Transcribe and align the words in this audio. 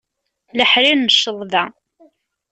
Leḥrir 0.59 0.97
n 0.97 1.05
cceḍba. 1.13 1.63